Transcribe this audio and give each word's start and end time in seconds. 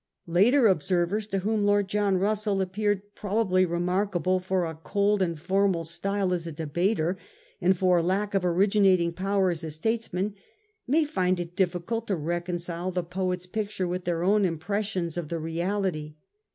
Later 0.25 0.65
observers, 0.65 1.27
to 1.27 1.37
whom 1.45 1.63
Lord 1.63 1.87
John 1.87 2.17
Russell 2.17 2.59
appeared 2.59 3.13
probably 3.13 3.67
remark 3.67 4.15
able 4.15 4.39
for 4.39 4.65
a 4.65 4.73
cold 4.73 5.21
and 5.21 5.39
formal 5.39 5.83
style 5.83 6.33
as 6.33 6.47
a 6.47 6.51
debater, 6.51 7.19
and 7.61 7.77
for 7.77 8.01
lack 8.01 8.33
of 8.33 8.43
originating 8.43 9.11
power 9.11 9.51
as 9.51 9.63
a 9.63 9.69
statesman, 9.69 10.33
may 10.87 11.03
find 11.03 11.39
it 11.39 11.55
difficult 11.55 12.07
to 12.07 12.15
reconcile 12.15 12.89
the 12.89 13.03
poet's 13.03 13.45
picture 13.45 13.87
with 13.87 14.05
their 14.05 14.23
own 14.23 14.43
impressions 14.43 15.17
of 15.17 15.29
the 15.29 15.37
reality. 15.37 16.15